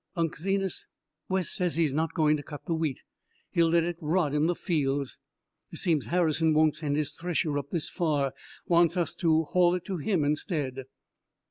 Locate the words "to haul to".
9.17-9.97